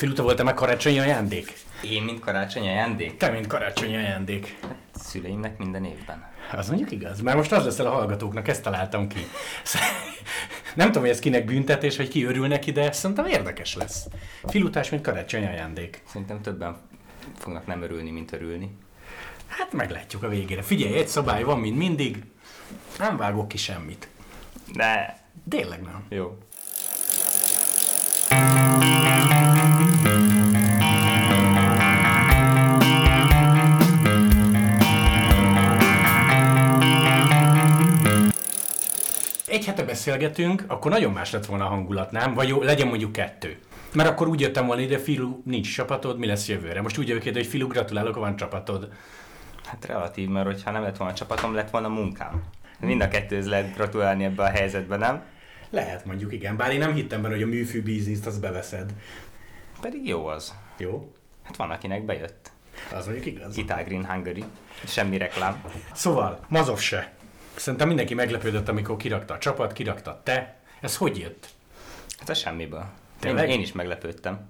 [0.00, 1.52] Filuta volt-e meg karácsonyi ajándék?
[1.82, 3.16] Én, mint karácsonyi ajándék?
[3.16, 4.56] Te, mint karácsonyi ajándék.
[4.62, 6.28] Hát, szüleimnek minden évben.
[6.52, 9.18] Az mondjuk igaz, mert most az leszel a hallgatóknak, ezt találtam ki.
[10.74, 14.06] Nem tudom, hogy ez kinek büntetés, vagy ki örül neki, de szerintem érdekes lesz.
[14.44, 16.02] Filutás, mint karácsonyi ajándék.
[16.06, 16.76] Szerintem többen
[17.38, 18.76] fognak nem örülni, mint örülni.
[19.46, 20.62] Hát meglátjuk a végére.
[20.62, 22.24] Figyelj, egy szabály van, mint mindig.
[22.98, 24.08] Nem vágok ki semmit.
[24.74, 25.18] De...
[25.48, 26.04] Tényleg nem.
[26.08, 26.38] Jó.
[39.60, 42.34] Egy hete beszélgetünk, akkor nagyon más lett volna a hangulat, nem?
[42.34, 43.58] Vagy jó, legyen mondjuk kettő.
[43.94, 46.82] Mert akkor úgy jöttem volna ide, Filu, nincs csapatod, mi lesz jövőre?
[46.82, 48.88] Most úgy jövök ide, hogy Filu, gratulálok, van csapatod.
[49.64, 52.42] Hát relatív, mert hogyha nem lett volna csapatom, lett volna munkám.
[52.78, 55.22] Mind a kettőhöz lehet gratulálni ebbe a helyzetben, nem?
[55.70, 56.56] Lehet mondjuk, igen.
[56.56, 58.94] Bár én nem hittem benne, hogy a műfű bizniszt azt beveszed.
[59.80, 60.54] Pedig jó az.
[60.78, 61.12] Jó?
[61.42, 62.50] Hát van, akinek bejött.
[62.92, 63.56] Az mondjuk igaz.
[63.56, 64.44] Ital Green Hungary.
[64.84, 65.62] Semmi reklám.
[65.92, 67.18] Szóval, Mazov se.
[67.60, 70.56] Szerintem mindenki meglepődött, amikor kirakta a csapat, kirakta te.
[70.80, 71.48] Ez hogy jött?
[72.18, 72.80] Hát a semmiből.
[72.80, 72.86] Én,
[73.20, 73.50] Tényleg?
[73.50, 74.48] én is meglepődtem.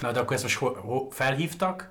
[0.00, 1.90] Na, de akkor ezt most ho- ho- felhívtak,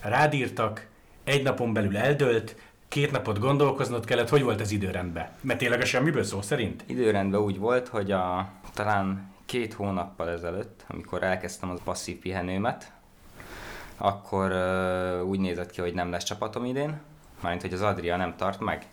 [0.00, 0.86] rádírtak,
[1.24, 2.56] egy napon belül eldőlt,
[2.88, 5.28] két napot gondolkoznod kellett, hogy volt ez időrendben?
[5.40, 6.84] Mert tényleg a semmiből szó szerint?
[6.86, 12.92] Időrendben úgy volt, hogy a, talán két hónappal ezelőtt, amikor elkezdtem az passzív pihenőmet,
[13.96, 17.00] akkor uh, úgy nézett ki, hogy nem lesz csapatom idén,
[17.40, 18.86] mármint, hogy az Adria nem tart meg.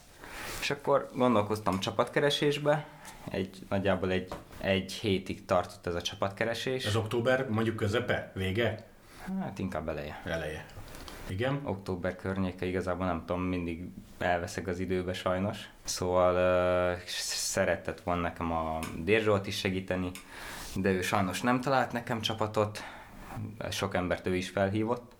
[0.68, 2.86] És akkor gondolkoztam csapatkeresésbe,
[3.30, 6.86] egy, nagyjából egy, egy hétig tartott ez a csapatkeresés.
[6.86, 8.32] Ez október mondjuk közepe?
[8.36, 8.88] Vége?
[9.40, 10.22] Hát inkább eleje.
[10.26, 10.66] Eleje.
[11.28, 11.62] Igen?
[11.64, 15.70] Október környéke igazából nem tudom, mindig elveszek az időbe sajnos.
[15.84, 16.34] Szóval
[16.94, 20.12] uh, szeretett volna nekem a Dérzsolt is segíteni,
[20.76, 22.84] de ő sajnos nem talált nekem csapatot,
[23.70, 25.12] sok embert ő is felhívott.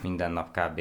[0.00, 0.80] Minden nap kb.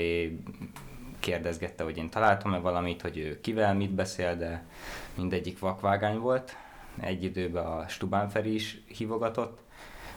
[1.27, 4.65] Kérdezgette, hogy én találtam-e valamit, hogy ő kivel mit beszél, de
[5.15, 6.55] mindegyik vakvágány volt.
[6.99, 9.59] Egy időben a Stubán Feri is hívogatott.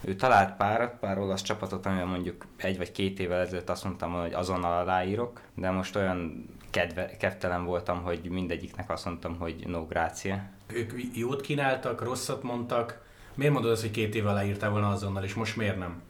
[0.01, 4.13] Ő talált párat, pár olasz csapatot, amivel mondjuk egy vagy két évvel ezelőtt azt mondtam,
[4.13, 9.87] hogy azonnal aláírok, de most olyan kedve, kedvtelen voltam, hogy mindegyiknek azt mondtam, hogy no
[9.87, 10.51] grazie.
[10.67, 13.03] Ők jót kínáltak, rosszat mondtak.
[13.35, 16.03] Miért mondod azt, hogy két év alá írtál volna azonnal, és most miért nem?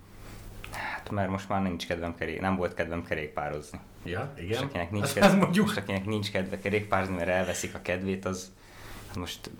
[1.00, 3.78] Hát mert most már nincs kedvem kerék, nem volt kedvem kerékpározni.
[4.04, 4.62] Ja, És igen.
[4.62, 5.70] akinek nincs, kedve, mondjuk.
[5.70, 8.52] és akinek nincs kedve kerékpározni, mert elveszik a kedvét, az,
[9.10, 9.50] az most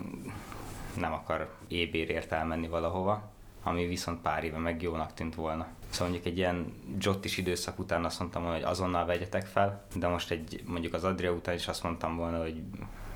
[0.97, 3.31] nem akar ébérért elmenni valahova,
[3.63, 5.67] ami viszont pár éve meg jónak tűnt volna.
[5.91, 10.09] Szóval mondjuk egy ilyen Jottis időszak után azt mondtam volna, hogy azonnal vegyetek fel, de
[10.09, 12.63] most egy, mondjuk az Adria után is azt mondtam volna, hogy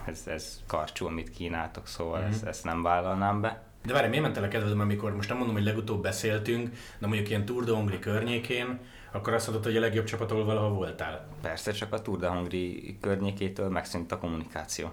[0.04, 2.28] ez, ez karcsú, amit kínáltok, szóval Mhm.
[2.30, 3.62] ezt, ezt nem vállalnám be.
[3.84, 6.68] De várj, miért ment el a kedvedem, amikor most nem mondom, hogy legutóbb beszéltünk,
[6.98, 8.78] de mondjuk ilyen Tour de Hongri környékén,
[9.12, 11.26] akkor azt mondod, hogy a legjobb csapat, ahol valahol voltál.
[11.42, 14.90] Persze csak a Tour de Hongri környékétől megszűnt a kommunikáció.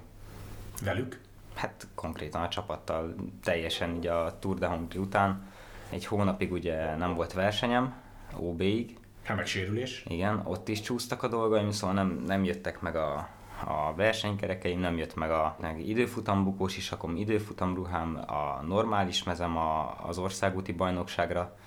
[0.84, 1.20] Velük?
[1.56, 5.44] Hát konkrétan a csapattal teljesen így a Tour de Hongri után.
[5.90, 7.94] Egy hónapig ugye nem volt versenyem,
[8.38, 10.04] OB-ig, Hát meg sérülés.
[10.08, 13.30] igen, ott is csúsztak a dolgaim, szóval nem, nem jöttek meg a,
[13.66, 20.18] a versenykerekeim, nem jött meg a meg időfutambukós isakom, időfutamruhám, a normális mezem a, az
[20.18, 21.58] országúti bajnokságra.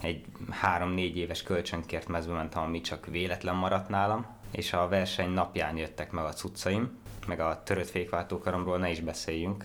[0.00, 5.76] Egy három-négy éves kölcsönkért mezbe mentem, ami csak véletlen maradt nálam, és a verseny napján
[5.76, 9.64] jöttek meg a cuccaim, meg a törött fékváltókaromról ne is beszéljünk,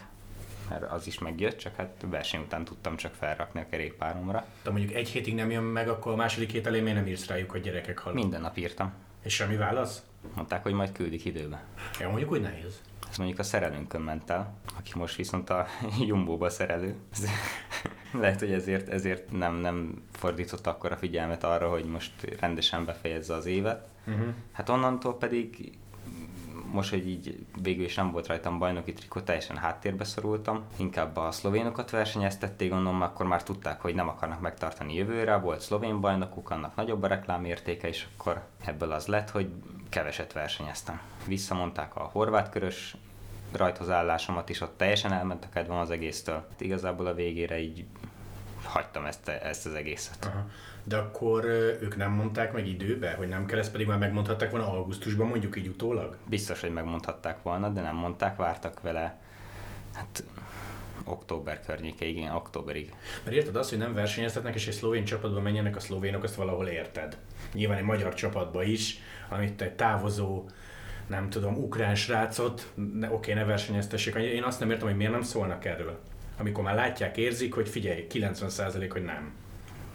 [0.69, 4.45] mert az is megjött, csak hát verseny után tudtam csak felrakni a kerékpáromra.
[4.63, 7.27] De mondjuk egy hétig nem jön meg, akkor a második hét elején miért nem írsz
[7.27, 8.21] rájuk, hogy gyerekek halnak?
[8.21, 8.93] Minden nap írtam.
[9.23, 10.03] És semmi válasz?
[10.35, 11.63] Mondták, hogy majd küldik időbe.
[11.99, 12.81] Ja, mondjuk úgy nehéz.
[13.09, 15.65] Ez mondjuk a szerelőnkön ment el, aki most viszont a
[16.07, 16.95] Jumbo-ba szerelő.
[18.21, 23.33] Lehet, hogy ezért, ezért nem, nem fordított akkor a figyelmet arra, hogy most rendesen befejezze
[23.33, 23.87] az évet.
[24.07, 24.27] Uh-huh.
[24.51, 25.71] Hát onnantól pedig
[26.75, 30.63] most, hogy így végül is nem volt rajtam bajnoki trikó, teljesen háttérbe szorultam.
[30.77, 35.35] Inkább a szlovénokat versenyeztették, gondolom, akkor már tudták, hogy nem akarnak megtartani jövőre.
[35.37, 39.49] Volt szlovén bajnokuk, annak nagyobb a reklámértéke, és akkor ebből az lett, hogy
[39.89, 41.01] keveset versenyeztem.
[41.27, 42.95] Visszamondták a horvát körös
[43.51, 46.47] rajtozállásomat is, ott teljesen elment a kedvem az egésztől.
[46.57, 47.85] Igazából a végére így
[48.65, 50.25] hagytam ezt, ezt az egészet.
[50.25, 50.45] Aha.
[50.83, 51.45] De akkor
[51.81, 55.57] ők nem mondták meg időbe, hogy nem kell, ezt pedig már megmondhatták volna augusztusban, mondjuk
[55.57, 56.17] így utólag?
[56.29, 59.19] Biztos, hogy megmondhatták volna, de nem mondták, vártak vele.
[59.93, 60.23] Hát
[61.03, 62.93] október környékeig, igen, októberig.
[63.23, 66.67] Mert érted azt, hogy nem versenyeztetnek, és egy szlovén csapatba menjenek a szlovénok, azt valahol
[66.67, 67.17] érted.
[67.53, 70.49] Nyilván egy magyar csapatba is, amit egy távozó,
[71.07, 74.15] nem tudom, ukrán srácot, ne, oké, ne versenyeztessék.
[74.15, 75.99] Én azt nem értem, hogy miért nem szólnak erről.
[76.37, 79.33] Amikor már látják, érzik, hogy figyelj, 90% hogy nem.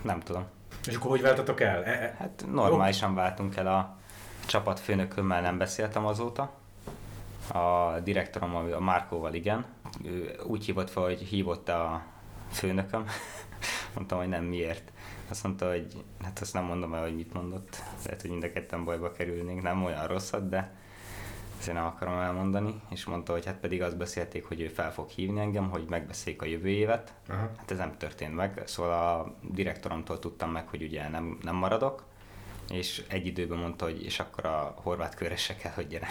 [0.02, 0.44] Nem tudom.
[0.88, 1.84] És akkor hogy váltatok el?
[1.84, 3.96] E- e- Hát normálisan váltunk el a
[4.46, 6.52] csapatfőnökömmel, nem beszéltem azóta.
[7.52, 9.64] A direktorom, a Márkóval igen.
[10.04, 12.02] Ő úgy hívott fel, hogy hívott a
[12.52, 13.04] főnököm.
[13.94, 14.92] Mondtam, hogy nem miért.
[15.28, 17.82] Azt mondta, hogy hát azt nem mondom el, hogy mit mondott.
[18.04, 20.72] Lehet, hogy mind a ketten bajba kerülnénk, nem olyan rosszat, de
[21.60, 22.80] ezért nem akarom elmondani.
[22.90, 26.42] És mondta, hogy hát pedig azt beszélték, hogy ő fel fog hívni engem, hogy megbeszéljük
[26.42, 27.14] a jövő évet.
[27.28, 27.50] Aha.
[27.56, 32.04] Hát ez nem történt meg, szóval a direktoromtól tudtam meg, hogy ugye nem, nem maradok,
[32.70, 36.08] és egy időben mondta, hogy és akkor a horvát körre se kell, hogy gyere,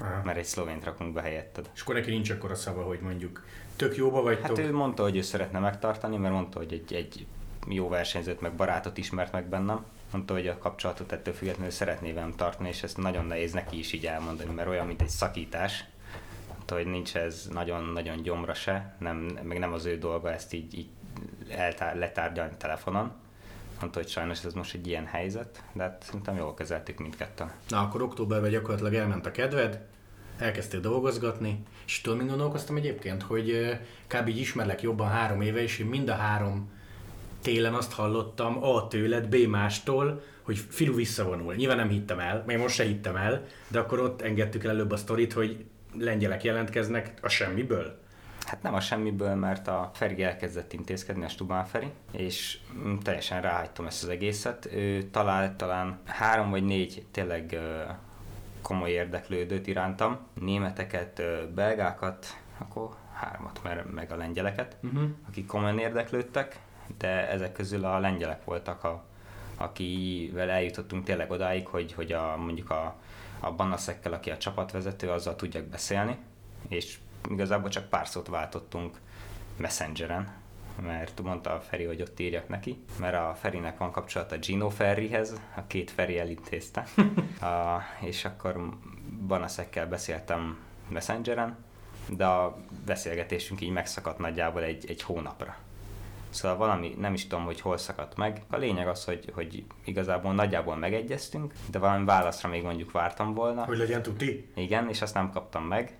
[0.00, 0.20] Aha.
[0.24, 1.70] mert egy szlovént rakunk be helyetted.
[1.74, 3.44] És akkor neki nincs akkor a szava, hogy mondjuk
[3.76, 4.46] tök jóba vagytok.
[4.46, 7.26] Hát ő mondta, hogy ő szeretne megtartani, mert mondta, hogy egy, egy
[7.68, 9.84] jó versenyzőt, meg barátot ismert meg bennem.
[10.12, 13.92] Mondta, hogy a kapcsolatot ettől függetlenül szeretné velem tartani, és ezt nagyon nehéz neki is
[13.92, 15.84] így elmondani, mert olyan, mint egy szakítás.
[16.48, 20.78] Mondta, hogy nincs ez nagyon-nagyon gyomra se, nem, meg nem az ő dolga ezt így,
[20.78, 20.88] így
[21.48, 23.12] eltár, letárgyalni telefonon.
[23.80, 27.52] Mondta, hogy sajnos ez most egy ilyen helyzet, de hát szerintem jól kezeltük mindketten.
[27.68, 29.80] Na, akkor októberben gyakorlatilag elment a kedved,
[30.38, 34.28] elkezdtél dolgozgatni, és tudod, mint gondolkoztam egyébként, hogy kb.
[34.28, 36.70] így ismerlek jobban három éve, és én mind a három
[37.42, 41.54] télen azt hallottam A tőled, B mástól, hogy Filu visszavonul.
[41.54, 44.90] Nyilván nem hittem el, még most se hittem el, de akkor ott engedtük el előbb
[44.90, 45.64] a sztorit, hogy
[45.98, 47.98] lengyelek jelentkeznek a semmiből.
[48.46, 53.42] Hát nem a semmiből, mert a Feri elkezdett intézkedni, a Stubán Feri, és mm, teljesen
[53.42, 54.68] ráhagytam ezt az egészet.
[54.72, 57.58] Ő talált talán három vagy négy tényleg
[58.62, 61.22] komoly érdeklődőt irántam, németeket,
[61.54, 62.26] belgákat,
[62.58, 65.02] akkor hármat, mert meg a lengyeleket, Uh-huh.
[65.28, 66.58] akik komolyan érdeklődtek,
[66.98, 69.04] de ezek közül a lengyelek voltak, a,
[69.56, 72.94] akivel eljutottunk tényleg odáig, hogy, hogy a, mondjuk a,
[73.40, 76.16] a Banaszekkel, aki a csapatvezető, azzal tudjak beszélni,
[76.68, 76.98] és
[77.30, 78.98] igazából csak pár szót váltottunk
[79.56, 80.32] Messengeren,
[80.82, 85.40] mert mondta a Feri, hogy ott írjak neki, mert a Ferinek van kapcsolata Gino Ferrihez,
[85.56, 86.86] a két Feri elintézte,
[87.40, 88.68] a, és akkor
[89.26, 90.58] Banaszekkel beszéltem
[90.88, 91.56] Messengeren,
[92.08, 92.56] de a
[92.86, 95.56] beszélgetésünk így megszakadt nagyjából egy, egy hónapra.
[96.30, 98.42] Szóval valami, nem is tudom, hogy hol szakadt meg.
[98.50, 103.64] A lényeg az, hogy, hogy igazából nagyjából megegyeztünk, de valami válaszra még mondjuk vártam volna.
[103.64, 104.50] Hogy legyen tuti?
[104.54, 105.98] Igen, és azt nem kaptam meg.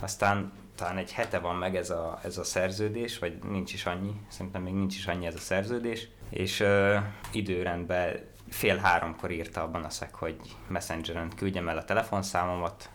[0.00, 4.12] Aztán talán egy hete van meg ez a, ez a szerződés, vagy nincs is annyi,
[4.28, 6.96] szerintem még nincs is annyi ez a szerződés, és ö,
[7.32, 10.36] időrendben fél háromkor írta a Banaszek, hogy
[10.68, 12.90] Messengeren küldjem el a telefonszámomat,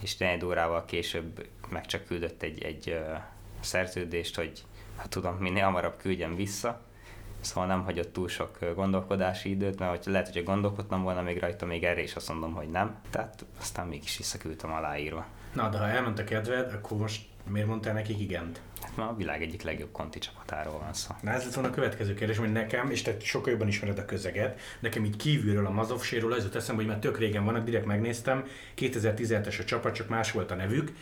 [0.00, 3.14] és négy órával később meg csak küldött egy, egy ö,
[3.60, 4.62] szerződést, hogy
[4.96, 6.80] ha tudom, minél hamarabb küldjem vissza,
[7.42, 11.66] Szóval nem hagyott túl sok gondolkodási időt, mert hogy lehet, hogy gondolkodtam volna még rajta,
[11.66, 13.00] még erre is azt mondom, hogy nem.
[13.10, 15.26] Tehát aztán mégis visszaküldtem aláírva.
[15.52, 18.60] Na, de ha elment a kedved, akkor most miért mondtál nekik igent?
[18.82, 21.14] Hát ma a világ egyik legjobb konti csapatáról van szó.
[21.20, 24.04] Na ez lett volna a következő kérdés, hogy nekem, és te sokkal jobban ismered a
[24.04, 27.86] közeget, nekem így kívülről a Mazovséről az jut eszembe, hogy már tök régen vannak, direkt
[27.86, 28.44] megnéztem,
[28.76, 30.92] 2017-es a csapat, csak más volt a nevük,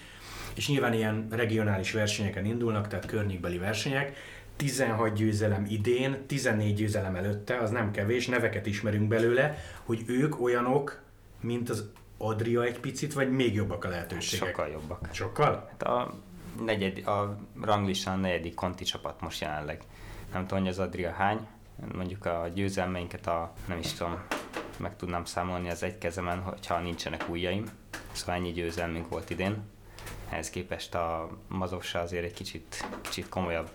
[0.55, 4.17] és nyilván ilyen regionális versenyeken indulnak, tehát környékbeli versenyek,
[4.56, 11.00] 16 győzelem idén, 14 győzelem előtte, az nem kevés, neveket ismerünk belőle, hogy ők olyanok,
[11.41, 14.49] mint az Adria egy picit, vagy még jobbak a lehetőségek?
[14.49, 15.08] Sokkal jobbak.
[15.12, 15.67] Sokkal?
[15.70, 16.14] Hát a,
[16.64, 19.82] negyed, a ranglistán a negyedik konti csapat most jelenleg.
[20.32, 21.46] Nem tudom, hogy az Adria hány,
[21.94, 24.23] mondjuk a győzelmeinket a, nem is tudom,
[24.76, 27.65] meg tudnám számolni az egy kezemen, hogyha nincsenek ujjaim.
[28.13, 29.63] Szóval ennyi győzelmünk volt idén.
[30.31, 33.70] Ehhez képest a Mazovsa azért egy kicsit, kicsit komolyabb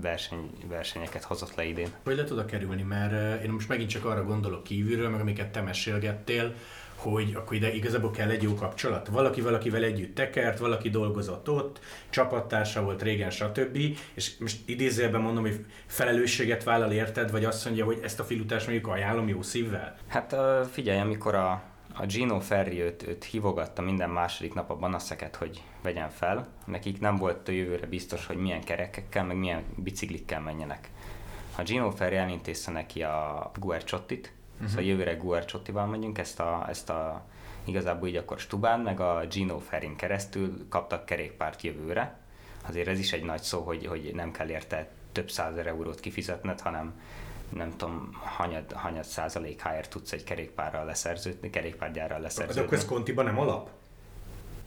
[0.00, 1.88] verseny, versenyeket hozott le idén.
[2.04, 5.52] Hogy lehet oda kerülni, mert eh, én most megint csak arra gondolok kívülről, meg amiket
[5.52, 6.54] te mesélgettél,
[6.96, 9.08] hogy akkor ide igazából kell egy jó kapcsolat.
[9.08, 13.78] Valaki valakivel együtt tekert, valaki dolgozott ott, csapattársa volt régen, stb.
[14.14, 18.66] És most idézőjelben mondom, hogy felelősséget vállal érted, vagy azt mondja, hogy ezt a filutást
[18.66, 19.96] mondjuk ajánlom jó szívvel?
[20.06, 20.36] Hát
[20.72, 21.62] figyelj, amikor a,
[21.96, 27.00] a Gino Ferri őt, őt hívogatta minden második nap a banaszeket, hogy vegyen fel, nekik
[27.00, 30.90] nem volt a jövőre biztos, hogy milyen kerekekkel, meg milyen biciklikkel menjenek.
[31.56, 34.68] A Gino Ferri elintézte neki a Guerciottit, uh-huh.
[34.68, 37.24] szóval jövőre Guerciottival megyünk, ezt a, ezt a
[37.64, 42.18] igazából így akkor Stubán, meg a Gino Ferrin keresztül kaptak kerékpárt jövőre.
[42.66, 46.60] Azért ez is egy nagy szó, hogy, hogy nem kell érte több százer eurót kifizetned,
[46.60, 47.00] hanem
[47.48, 52.60] nem tudom, hanyad, hanyad százalékáért tudsz egy kerékpárral leszerződni, kerékpárgyárral De leszerződni.
[52.62, 53.68] akkor ez kontiban nem alap?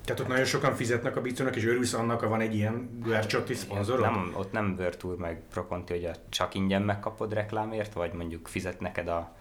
[0.06, 3.54] Tehát ott nagyon sokan fizetnek a bicónak, és örülsz annak, ha van egy ilyen Guerciotti
[3.54, 4.02] szponzorod?
[4.06, 8.80] Nem, ott nem Virtual meg Proconti, hogy a csak ingyen megkapod reklámért, vagy mondjuk fizet
[8.80, 9.36] neked a,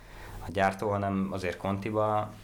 [0.47, 2.35] a gyártó, hanem azért Contiba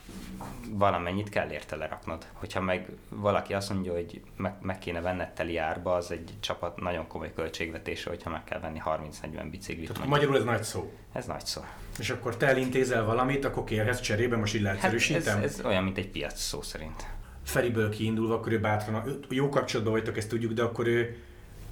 [0.71, 2.27] valamennyit kell érte leraknod.
[2.33, 6.81] Hogyha meg valaki azt mondja, hogy meg, meg kéne venned teli árba, az egy csapat
[6.81, 9.93] nagyon komoly költségvetése, hogyha meg kell venni 30-40 biciklit.
[9.93, 10.93] Tehát magyarul ez nagy szó.
[11.13, 11.61] Ez nagy szó.
[11.99, 15.35] És akkor te elintézel valamit, akkor kérhetsz cserébe, most így leegyszerűsítem?
[15.35, 17.07] Hát ez, ez, olyan, mint egy piac szó szerint.
[17.45, 21.17] Feriből kiindulva, akkor ő bátran, jó kapcsolatban vagytok, ezt tudjuk, de akkor ő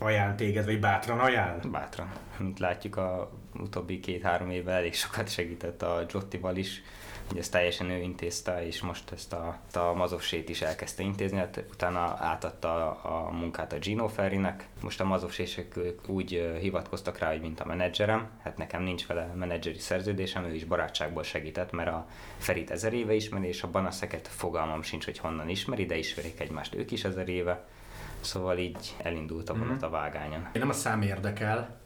[0.01, 1.71] ajánl téged, vagy bátran ajánl?
[1.71, 2.11] Bátran.
[2.39, 3.31] Mint látjuk, a
[3.61, 6.83] utóbbi két-három évvel elég sokat segített a Jottival is,
[7.29, 11.65] hogy ezt teljesen ő intézte, és most ezt a, a mazovsét is elkezdte intézni, hát
[11.73, 14.67] utána átadta a munkát a Gino Ferrinek.
[14.81, 19.79] Most a mazovsések úgy hivatkoztak rá, hogy mint a menedzserem, hát nekem nincs vele menedzseri
[19.79, 22.07] szerződésem, ő is barátságból segített, mert a
[22.39, 26.75] Ferit ezer éve ismeri, és a Banaszeket fogalmam sincs, hogy honnan ismeri, de ismerik egymást
[26.75, 27.65] ők is ezer éve.
[28.21, 30.41] Szóval így elindult a vonat a vágányon.
[30.41, 31.79] Én nem a szám érdekel,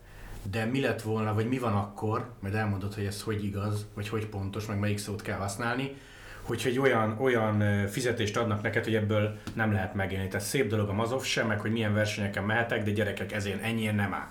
[0.50, 4.08] de mi lett volna, vagy mi van akkor, majd elmondod, hogy ez hogy igaz, vagy
[4.08, 5.96] hogy pontos, meg melyik szót kell használni,
[6.42, 10.28] hogyha egy olyan, olyan fizetést adnak neked, hogy ebből nem lehet megélni.
[10.28, 13.94] Tehát szép dolog a mazov sem, meg hogy milyen versenyeken mehetek, de gyerekek ezért ennyien
[13.94, 14.28] nem áll.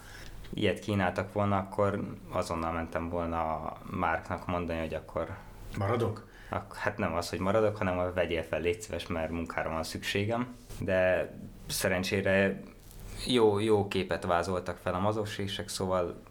[0.54, 5.28] Ilyet kínáltak volna, akkor azonnal mentem volna a Márknak mondani, hogy akkor...
[5.78, 6.28] Maradok?
[6.74, 10.56] Hát nem az, hogy maradok, hanem a vegyél fel, légy szíves, mert munkára van szükségem.
[10.80, 11.30] De
[11.68, 12.62] szerencsére
[13.28, 16.22] jó, jó képet vázoltak fel a mazosések, szóval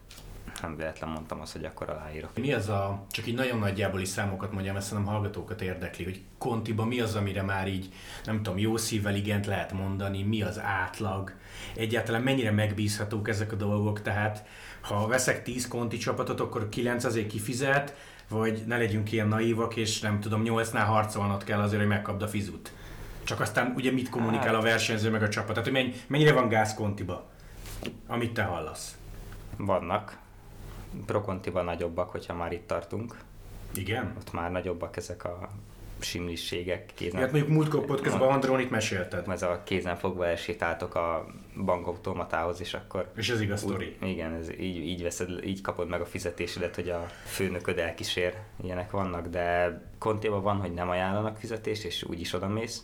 [0.61, 2.37] nem véletlen mondtam azt, hogy akkor aláírok.
[2.37, 6.21] Mi az a, csak így nagyon nagyjából is számokat mondjam, ezt nem hallgatókat érdekli, hogy
[6.37, 7.89] Kontiba mi az, amire már így,
[8.25, 11.33] nem tudom, jó szívvel igent lehet mondani, mi az átlag,
[11.75, 14.45] egyáltalán mennyire megbízhatók ezek a dolgok, tehát
[14.81, 17.95] ha veszek 10 konti csapatot, akkor 9 azért kifizet,
[18.29, 22.27] vagy ne legyünk ilyen naívak, és nem tudom, 8-nál harcolnod kell azért, hogy megkapd a
[22.27, 22.71] fizut.
[23.23, 24.63] Csak aztán ugye mit kommunikál a hát.
[24.63, 25.55] versenyző meg a csapat?
[25.55, 27.29] Tehát, hogy mennyire van gáz kontiba,
[28.07, 28.97] amit te hallasz?
[29.57, 30.17] Vannak.
[31.05, 33.17] Prokontiba nagyobbak, hogyha már itt tartunk.
[33.75, 34.13] Igen?
[34.17, 35.49] Ott már nagyobbak ezek a
[35.99, 36.91] simlisségek.
[36.93, 37.21] Kézen...
[37.21, 39.29] Hát mondjuk múltkor podcastban Andrón itt mesélted.
[39.29, 41.25] Ez a kézen fogva elsétáltok a
[41.65, 43.11] bankautomatához, és akkor...
[43.15, 43.95] És ez igaz sztori.
[44.01, 48.37] Igen, ez így, így, veszed, így kapod meg a fizetésedet, hogy a főnököd elkísér.
[48.63, 52.83] Ilyenek vannak, de kontéban van, hogy nem ajánlanak fizetést, és úgyis oda mész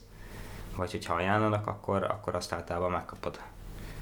[0.80, 3.40] vagy hogyha ajánlanak, akkor, akkor azt általában megkapod.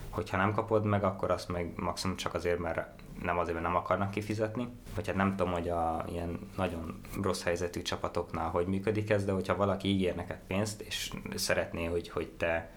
[0.10, 2.88] Hogyha nem kapod meg, akkor azt meg maximum csak azért, mert
[3.22, 7.44] nem azért, mert nem akarnak kifizetni, vagy hát nem tudom, hogy a ilyen nagyon rossz
[7.44, 12.28] helyzetű csapatoknál hogy működik ez, de hogyha valaki ígér neked pénzt, és szeretné, hogy, hogy
[12.28, 12.70] te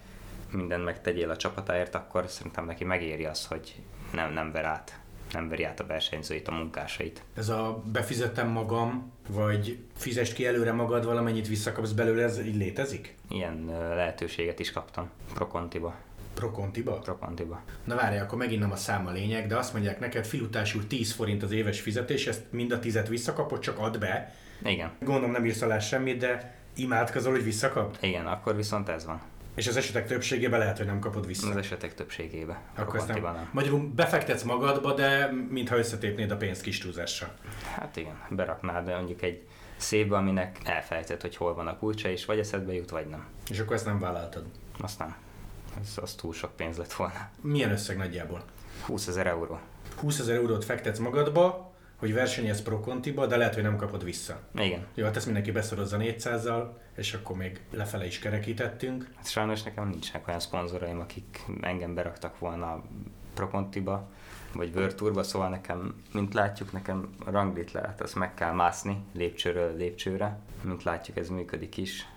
[0.51, 3.81] mindent megtegyél a csapatáért, akkor szerintem neki megéri az, hogy
[4.13, 5.00] nem, nem ver át
[5.31, 7.23] nem veri át a versenyzőit, a munkásait.
[7.35, 13.15] Ez a befizettem magam, vagy fizest ki előre magad, valamennyit visszakapsz belőle, ez így létezik?
[13.29, 15.95] Ilyen lehetőséget is kaptam Prokontiba.
[16.33, 16.99] Prokontiba?
[16.99, 17.61] Prokontiba.
[17.83, 21.11] Na várj, akkor megint nem a szám a lényeg, de azt mondják neked, filutásul 10
[21.11, 24.35] forint az éves fizetés, ezt mind a tizet visszakapod, csak add be.
[24.63, 24.91] Igen.
[24.99, 27.97] Gondolom nem írsz alá semmit, de imádkozol, hogy visszakap?
[28.01, 29.21] Igen, akkor viszont ez van.
[29.55, 31.49] És az esetek többségében lehet, hogy nem kapod vissza.
[31.49, 32.57] Az esetek többségében.
[32.75, 33.21] Akkor ezt nem.
[33.21, 33.49] nem.
[33.51, 37.33] Magyarul befektetsz magadba, de mintha összetépnéd a pénzt kis túlzással.
[37.75, 42.25] Hát igen, beraknád de mondjuk egy szépbe, aminek elfelejtett, hogy hol van a kulcsa, és
[42.25, 43.25] vagy eszedbe jut, vagy nem.
[43.49, 44.45] És akkor ezt nem vállaltad?
[44.79, 45.15] Azt nem.
[45.81, 47.29] Ez az túl sok pénz lett volna.
[47.41, 48.43] Milyen összeg nagyjából?
[48.85, 49.59] 20 ezer euró.
[49.95, 51.70] 20 ezer eurót fektetsz magadba,
[52.01, 54.39] hogy versenyez Pro Contiba, de lehet, hogy nem kapod vissza.
[54.55, 54.85] Igen.
[54.93, 59.07] Jó, hát ezt mindenki beszorozza 400-zal, és akkor még lefele is kerekítettünk.
[59.15, 62.83] Hát sajnos nekem nincsenek olyan szponzoraim, akik engem beraktak volna
[63.33, 64.09] Pro Contiba,
[64.53, 69.77] vagy World Tourba, szóval nekem, mint látjuk, nekem ranglit lehet, azt meg kell mászni lépcsőről
[69.77, 70.39] lépcsőre.
[70.61, 72.07] Mint látjuk, ez működik is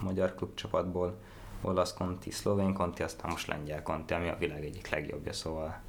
[0.00, 1.18] magyar klubcsapatból.
[1.60, 5.80] Olasz konti, szlovén konti, aztán most lengyel konti, ami a világ egyik legjobbja, szóval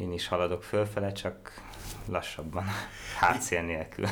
[0.00, 1.68] én is haladok fölfele, csak
[2.06, 2.64] lassabban,
[3.20, 4.06] hátszél nélkül.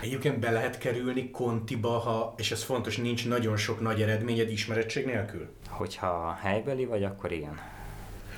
[0.00, 5.06] Egyébként be lehet kerülni kontiba, ha, és ez fontos, nincs nagyon sok nagy eredményed ismerettség
[5.06, 5.48] nélkül?
[5.68, 7.60] Hogyha helybeli vagy, akkor igen.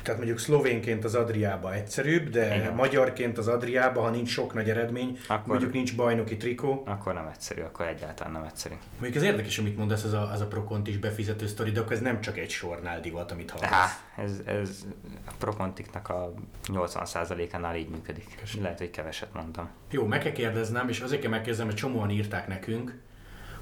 [0.02, 2.74] Tehát mondjuk szlovénként az Adriába egyszerűbb, de Igen.
[2.74, 6.82] magyarként az Adriába, ha nincs sok nagy eredmény, akkor, mondjuk nincs bajnoki trikó.
[6.86, 8.74] Akkor nem egyszerű, akkor egyáltalán nem egyszerű.
[8.90, 12.00] Mondjuk ez érdekes, amit mondasz, az a, az a Prokontis befizető sztori, de akkor ez
[12.00, 13.70] nem csak egy sornál divat, amit hallasz.
[13.70, 14.84] Há, ez, ez
[15.26, 16.32] a Prokontiknak a
[16.66, 18.26] 80%-ánál így működik.
[18.40, 18.62] Köszön.
[18.62, 19.68] Lehet, hogy keveset mondtam.
[19.90, 23.00] Jó, meg kell kérdeznem, és azért kell megkérdeznem, hogy csomóan írták nekünk,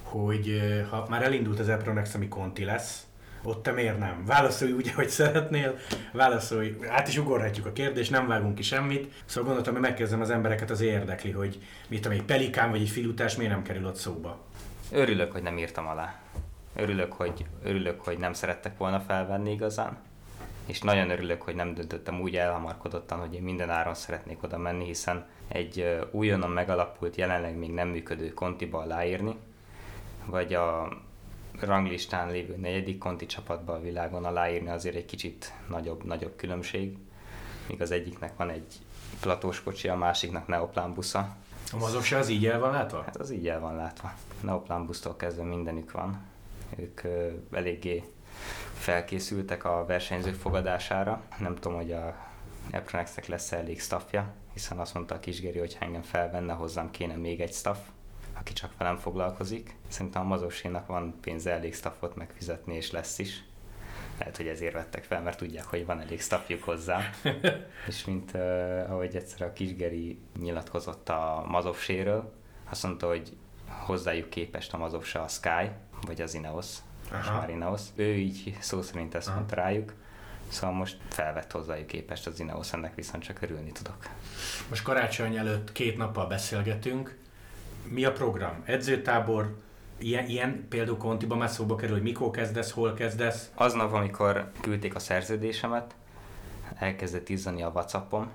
[0.03, 3.03] hogy ha már elindult az Epronex, ami Conti lesz,
[3.43, 4.25] ott te miért nem?
[4.27, 5.79] Válaszolj úgy, ahogy szeretnél,
[6.13, 9.13] válaszolj, át is ugorhatjuk a kérdést, nem vágunk ki semmit.
[9.25, 12.89] Szóval gondoltam, hogy megkezdem az embereket, az érdekli, hogy mit tudom, egy pelikán vagy egy
[12.89, 14.39] filutás miért nem kerül ott szóba.
[14.93, 16.21] Örülök, hogy nem írtam alá.
[16.77, 19.99] Örülök, hogy, örülök, hogy nem szerettek volna felvenni igazán.
[20.67, 24.85] és nagyon örülök, hogy nem döntöttem úgy elhamarkodottan, hogy én minden áron szeretnék oda menni,
[24.85, 29.37] hiszen egy újonnan megalapult, jelenleg még nem működő kontiba aláírni,
[30.25, 30.89] vagy a
[31.59, 36.97] ranglistán lévő negyedik konti csapatba a világon aláírni azért egy kicsit nagyobb, nagyobb különbség,
[37.69, 38.75] míg az egyiknek van egy
[39.21, 41.37] platós kocsi, a másiknak neoplán busza.
[41.73, 43.03] A mazok se az így el van látva?
[43.03, 44.13] Hát az így el van látva.
[44.41, 46.21] Neoplán busztól kezdve mindenük van.
[46.77, 48.05] Ők ö, eléggé
[48.75, 51.23] felkészültek a versenyzők fogadására.
[51.39, 52.29] Nem tudom, hogy a
[52.71, 57.17] Epronexnek lesz elég staffja, hiszen azt mondta a kisgeri, hogy ha engem felvenne, hozzám kéne
[57.17, 57.79] még egy staff,
[58.41, 59.77] aki csak velem foglalkozik.
[59.89, 63.45] Szerintem a Mazósénak van pénze elég staffot megfizetni, és lesz is.
[64.19, 67.01] Lehet, hogy ezért vettek fel, mert tudják, hogy van elég staffjuk hozzá.
[67.89, 72.33] és mint uh, ahogy egyszer a kisgeri nyilatkozott a Mazovséről,
[72.71, 73.37] azt mondta, hogy
[73.69, 75.71] hozzájuk képest a Mazovse a Sky,
[76.07, 76.67] vagy az Ineos,
[77.13, 77.39] Aha.
[77.39, 77.83] már Ineos.
[77.95, 79.95] Ő így szó szerint ezt mondta rájuk.
[80.49, 83.97] Szóval most felvett hozzájuk képest az Ineos, ennek viszont csak örülni tudok.
[84.69, 87.19] Most karácsony előtt két nappal beszélgetünk.
[87.89, 88.63] Mi a program?
[88.65, 89.57] Edzőtábor,
[89.99, 93.51] ilyen, ilyen például Kontiba már szóba kerül, hogy mikor kezdesz, hol kezdesz?
[93.55, 95.95] Aznap, amikor küldték a szerződésemet,
[96.79, 98.31] elkezdett izzani a Whatsappom,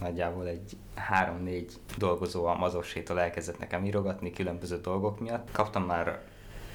[0.00, 5.48] nagyjából egy három-négy dolgozó a mazossétól elkezdett nekem írogatni különböző dolgok miatt.
[5.52, 6.20] Kaptam már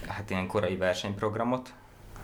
[0.07, 1.73] hát ilyen korai versenyprogramot,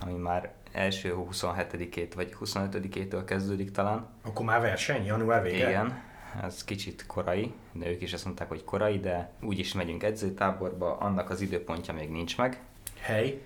[0.02, 4.08] ami már első 27-ét vagy 25-től kezdődik talán.
[4.26, 5.70] Akkor már verseny, január vége?
[5.70, 6.02] Igen,
[6.44, 11.30] ez kicsit korai, de ők is azt mondták, hogy korai, de úgyis megyünk edzőtáborba, annak
[11.30, 12.62] az időpontja még nincs meg.
[13.00, 13.42] Hely?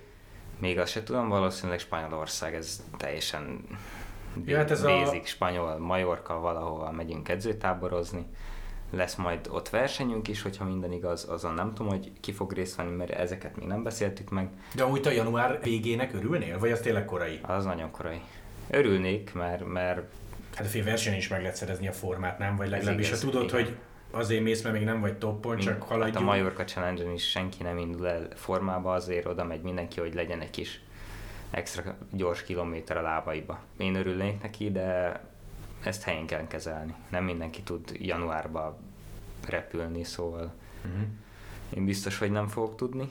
[0.60, 3.64] Még azt se tudom, valószínűleg Spanyolország, ez teljesen
[4.46, 5.28] Ja, hát ez basic, a...
[5.28, 8.26] spanyol, Majorka, valahova megyünk edzőtáborozni.
[8.90, 12.76] Lesz majd ott versenyünk is, hogyha minden igaz, azon nem tudom, hogy ki fog részt
[12.76, 14.50] venni, mert ezeket még nem beszéltük meg.
[14.76, 17.40] De amúgy a január végének örülnél, vagy az tényleg korai?
[17.42, 18.22] Az nagyon korai.
[18.70, 20.02] Örülnék, mert, mert
[20.56, 22.56] Hát a fél versenyen is meg lehet szerezni a formát, nem?
[22.56, 23.56] Vagy legalábbis, ha tudod, igen.
[23.56, 23.76] hogy
[24.12, 26.14] azért mész, mert még nem vagy toppon, Mind, csak haladjunk.
[26.14, 30.14] Hát a Majorka challenge is senki nem indul el formába, azért oda megy mindenki, hogy
[30.14, 30.82] legyen egy kis
[31.52, 33.60] extra gyors kilométer a lábaiba.
[33.78, 35.20] Én örülnék neki, de
[35.84, 36.94] ezt helyén kell kezelni.
[37.10, 38.78] Nem mindenki tud januárba
[39.48, 40.54] repülni, szóval
[40.86, 41.08] uh-huh.
[41.74, 43.10] én biztos, hogy nem fogok tudni.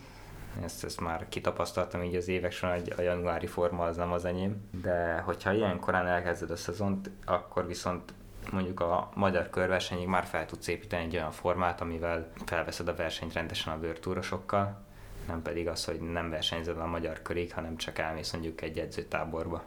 [0.65, 4.25] Ezt, ezt már kitapasztaltam így az évek során, hogy a januári forma az nem az
[4.25, 4.69] enyém.
[4.83, 8.13] De hogyha ilyen korán elkezded a szezont, akkor viszont
[8.51, 13.33] mondjuk a magyar körversenyig már fel tudsz építeni egy olyan formát, amivel felveszed a versenyt
[13.33, 14.81] rendesen a bőrtúrosokkal,
[15.27, 19.63] nem pedig az, hogy nem versenyzed a magyar körig, hanem csak elmész mondjuk egy edzőtáborba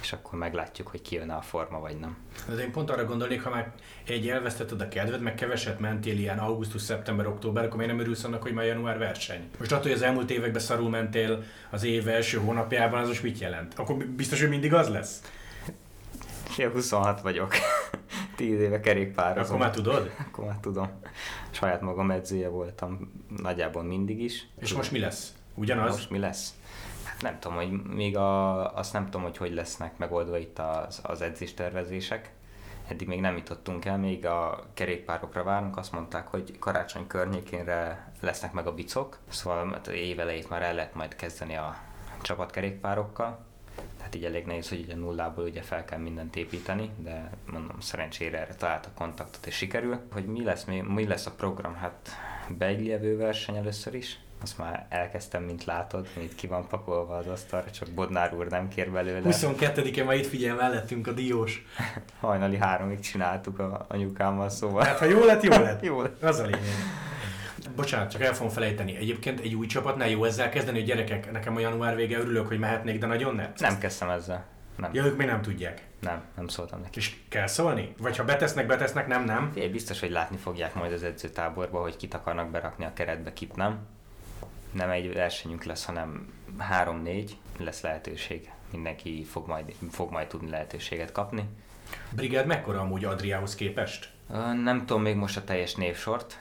[0.00, 2.16] és akkor meglátjuk, hogy kijön a forma, vagy nem.
[2.46, 3.72] De én pont arra gondolnék, ha már
[4.04, 8.24] egy elvesztetted a kedved, meg keveset mentél ilyen augusztus, szeptember, október, akkor miért nem örülsz
[8.24, 9.50] annak, hogy már január verseny?
[9.58, 13.38] Most attól, hogy az elmúlt években szarul mentél az év első hónapjában, az most mit
[13.38, 13.74] jelent?
[13.76, 15.22] Akkor biztos, hogy mindig az lesz?
[16.58, 17.54] Én 26 vagyok.
[18.36, 19.54] 10 éve kerékpározom.
[19.54, 20.10] Akkor már tudod?
[20.28, 20.90] Akkor már tudom.
[21.50, 24.46] Saját magam edzője voltam nagyjából mindig is.
[24.60, 25.32] És most mi lesz?
[25.54, 25.94] Ugyanaz?
[25.94, 26.54] Most mi lesz?
[27.20, 31.20] Nem tudom, hogy még a, azt nem tudom, hogy hogy lesznek megoldva itt az, az
[31.20, 32.32] edzéstervezések.
[32.88, 38.52] Eddig még nem jutottunk el, még a kerékpárokra várunk, azt mondták, hogy karácsony környékénre lesznek
[38.52, 41.76] meg a bicok, szóval hát év elejét már el lehet majd kezdeni a
[42.22, 43.46] csapatkerékpárokkal.
[43.96, 48.40] Tehát így elég nehéz, hogy ugye nullából ugye fel kell mindent építeni, de mondom, szerencsére
[48.40, 50.00] erre találtak kontaktot és sikerül.
[50.12, 51.74] Hogy mi lesz, mi, mi lesz a program?
[51.74, 52.08] Hát
[52.48, 57.70] beegylévő verseny először is, azt már elkezdtem, mint látod, itt ki van pakolva az asztalra,
[57.70, 59.20] csak Bodnár úr nem kér belőle.
[59.24, 61.66] 22-e ma itt figyel mellettünk a diós.
[62.20, 64.84] Hajnali háromig csináltuk a anyukámmal, szóval.
[64.84, 65.82] Hát ha jó lett, jó lett.
[65.90, 66.22] jó lett.
[66.22, 66.62] Az a lényeg.
[67.76, 68.96] Bocsánat, csak el fogom felejteni.
[68.96, 72.58] Egyébként egy új csapatnál jó ezzel kezdeni, hogy gyerekek, nekem a január vége örülök, hogy
[72.58, 73.52] mehetnék, de nagyon nem.
[73.56, 74.44] Nem kezdtem ezzel.
[74.76, 74.90] Nem.
[74.92, 75.86] Ja, ők még nem tudják.
[76.00, 76.98] Nem, nem szóltam neki.
[76.98, 77.94] És kell szólni?
[77.98, 79.52] Vagy ha betesznek, betesznek, nem, nem?
[79.54, 83.56] É, biztos, hogy látni fogják majd az edzőtáborba, hogy kit akarnak berakni a keretbe, kit
[83.56, 83.78] nem
[84.72, 88.50] nem egy versenyünk lesz, hanem három-négy lesz lehetőség.
[88.72, 91.48] Mindenki fog majd, fog majd tudni lehetőséget kapni.
[92.10, 94.10] Brigád mekkora amúgy Adriához képest?
[94.62, 96.40] Nem tudom még most a teljes névsort,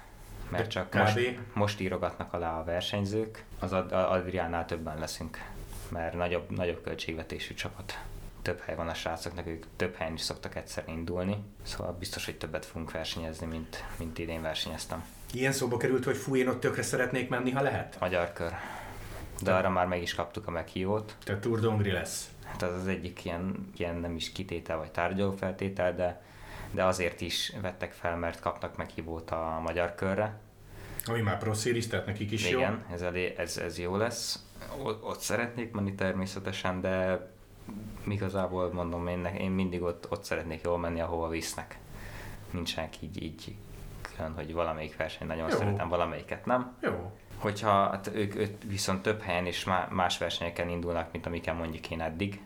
[0.50, 3.46] mert De csak most, most írogatnak alá a versenyzők.
[3.60, 5.44] Az Adriánál többen leszünk,
[5.90, 8.00] mert nagyobb, nagyobb költségvetésű csapat.
[8.42, 12.38] Több hely van a srácoknak, ők több helyen is szoktak egyszer indulni, szóval biztos, hogy
[12.38, 15.06] többet fogunk versenyezni, mint, mint idén versenyeztem.
[15.34, 17.98] Ilyen szóba került, hogy fú, én ott tökre szeretnék menni, ha lehet?
[18.00, 18.52] Magyar kör.
[19.42, 21.16] De arra már meg is kaptuk a meghívót.
[21.24, 22.30] Tehát Tour Dongri lesz.
[22.44, 26.22] Hát az az egyik ilyen, ilyen nem is kitétel vagy tárgyalófeltétel, de,
[26.72, 30.40] de azért is vettek fel, mert kapnak meghívót a magyar körre.
[31.06, 32.94] Ami már Pro Series, tehát nekik is Igen, jó.
[32.94, 34.44] Ez, elé, ez, ez jó lesz.
[34.84, 37.28] O, ott szeretnék menni természetesen, de
[38.08, 41.78] igazából mondom, én, én mindig ott, ott szeretnék jól menni, ahova visznek.
[42.52, 43.56] Nincsenek így, így
[44.18, 45.58] külön, hogy valamelyik verseny nagyon Jó.
[45.58, 46.78] szeretem, valamelyiket nem.
[46.82, 47.12] Jó.
[47.38, 52.02] Hogyha hát ők, ők viszont több helyen és más versenyeken indulnak, mint amiken mondjuk én
[52.02, 52.42] eddig,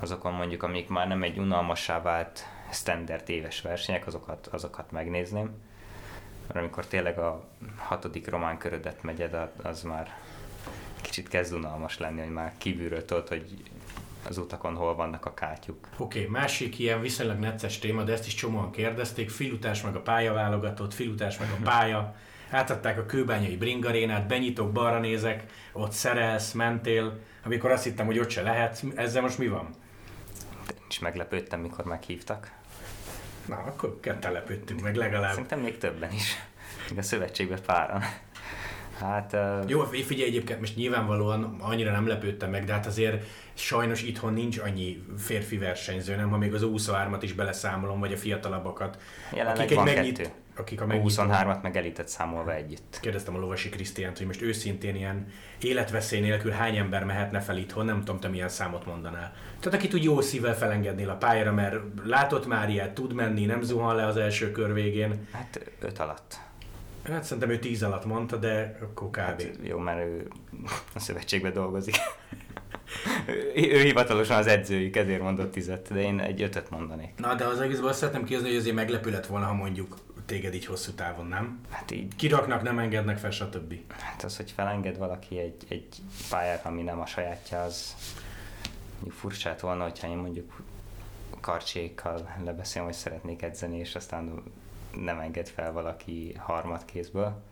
[0.00, 5.50] azokon mondjuk, amik már nem egy unalmassá vált standard éves versenyek, azokat, azokat megnézném.
[6.46, 7.44] Mert amikor tényleg a
[7.76, 10.16] hatodik román körödet megyed, az már
[11.00, 13.70] kicsit kezd unalmas lenni, hogy már kívülről tudod, hogy
[14.28, 15.88] az utakon hol vannak a kátyuk.
[15.96, 20.00] Oké, okay, másik ilyen viszonylag necces téma, de ezt is csomóan kérdezték, filutás meg a
[20.00, 22.14] pályaválogatott, filutás meg a pálya,
[22.50, 28.30] átadták a kőbányai bringarénát, benyitok, balra nézek, ott szerelsz, mentél, amikor azt hittem, hogy ott
[28.30, 29.68] se lehet, ezzel most mi van?
[30.88, 32.52] És meglepődtem, mikor meghívtak.
[33.46, 35.32] Na, akkor ketten lepődtünk meg legalább.
[35.32, 36.36] Szerintem még többen is.
[36.88, 38.02] Még a szövetségben páran.
[39.00, 39.32] Hát...
[39.32, 39.68] Uh...
[39.68, 43.24] Jó, figyelj egyébként, most nyilvánvalóan annyira nem lepődtem meg, de hát azért
[43.58, 46.30] sajnos itthon nincs annyi férfi versenyző, nem?
[46.30, 48.98] Ha még az 23-at is beleszámolom, vagy a fiatalabbakat.
[49.32, 50.30] Jelenleg akik van megnyit, kettő.
[50.56, 52.98] Akik a, a 23-at meg elitet számolva együtt.
[53.00, 55.26] Kérdeztem a Lovasi Krisztiánt, hogy most őszintén ilyen
[55.60, 59.34] életveszély nélkül hány ember mehetne fel itthon, nem tudom, te milyen számot mondanál.
[59.60, 63.62] Tehát akit úgy jó szívvel felengednél a pályára, mert látott már ilyet, tud menni, nem
[63.62, 65.28] zuhan le az első kör végén.
[65.32, 66.38] Hát öt alatt.
[67.02, 69.18] Hát szerintem ő tíz alatt mondta, de akkor kb.
[69.18, 70.28] Hát, jó, mert ő
[70.94, 71.96] a szövetségben dolgozik.
[73.54, 77.12] Ő, hivatalosan az edzőjük, ezért mondott tizet, de én egy ötöt mondanék.
[77.16, 80.54] Na, de az egészben azt szeretném kihozni, hogy azért meglepő lett volna, ha mondjuk téged
[80.54, 81.60] így hosszú távon, nem?
[81.70, 82.16] Hát így...
[82.16, 83.74] Kiraknak, nem engednek fel, stb.
[83.88, 85.96] Hát az, hogy felenged valaki egy, egy
[86.30, 87.94] pályát, ami nem a sajátja, az
[88.92, 90.62] mondjuk furcsát volna, hogyha én mondjuk
[91.40, 94.42] karcsékkal lebeszélem, hogy szeretnék edzeni, és aztán
[94.94, 97.42] nem enged fel valaki harmadkézből.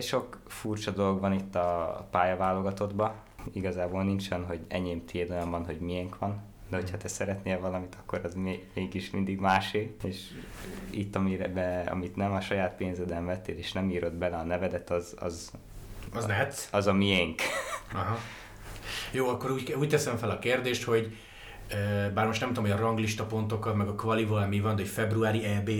[0.00, 3.12] Sok furcsa dolog van itt a pályaválogatottban.
[3.52, 7.96] Igazából nincsen, hogy enyém tiéd olyan van, hogy miénk van, de hogyha te szeretnél valamit,
[8.00, 8.36] akkor az
[8.74, 10.20] mégis mindig másé, és
[10.90, 14.90] itt, amire be, amit nem a saját pénzeden vettél, és nem írod bele a nevedet,
[14.90, 15.52] az, az,
[16.12, 16.68] az, lehet?
[16.72, 17.40] az a miénk.
[17.92, 18.18] Aha.
[19.12, 21.16] Jó, akkor úgy, úgy teszem fel a kérdést, hogy
[22.14, 24.90] bár most nem tudom, hogy a ranglista pontokkal, meg a kvalival mi van, de hogy
[24.90, 25.70] februári EB,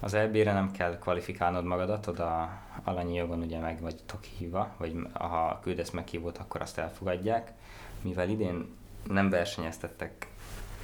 [0.00, 5.60] az EB-re nem kell kvalifikálnod magadat, oda alanyi jogon ugye meg vagytok hívva, vagy ha
[5.62, 7.52] küldesz meghívót, akkor azt elfogadják.
[8.00, 8.76] Mivel idén
[9.08, 10.28] nem versenyeztettek,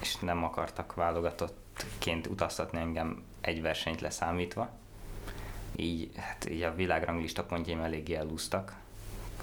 [0.00, 4.70] és nem akartak válogatottként utaztatni engem egy versenyt leszámítva,
[5.76, 8.74] így, hát így a világranglista pontjaim eléggé elúztak,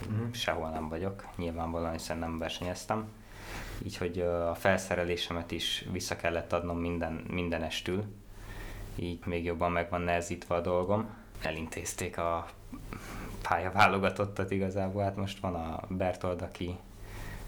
[0.01, 0.33] uh-huh.
[0.33, 3.09] sehol nem vagyok, nyilvánvalóan, hiszen nem versenyeztem.
[3.83, 8.03] Így, hogy a felszerelésemet is vissza kellett adnom minden, minden estül,
[8.99, 11.09] így még jobban meg van nehezítve a dolgom.
[11.41, 12.47] Elintézték a
[13.41, 16.77] pályaválogatottat igazából, hát most van a Bertold, aki,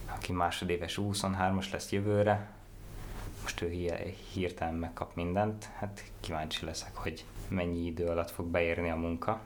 [0.06, 2.50] aki másodéves 23-as lesz jövőre,
[3.42, 3.70] most ő
[4.34, 9.40] hirtelen megkap mindent, hát kíváncsi leszek, hogy mennyi idő alatt fog beérni a munka,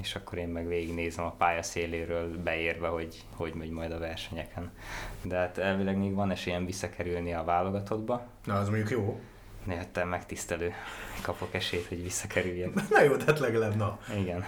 [0.00, 4.70] és akkor én meg végignézem a pálya széléről beérve, hogy hogy megy majd a versenyeken.
[5.22, 8.26] De hát elvileg még van esélyem visszakerülni a válogatottba.
[8.44, 9.20] Na, az mondjuk jó.
[9.64, 10.72] Néhettem megtisztelő.
[11.22, 12.74] Kapok esélyt, hogy visszakerüljek.
[12.90, 13.98] Na jó, hát legalább na.
[14.18, 14.44] Igen.